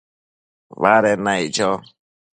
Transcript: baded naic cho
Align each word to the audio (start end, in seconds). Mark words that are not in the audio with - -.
baded 0.81 1.19
naic 1.25 1.49
cho 1.55 1.69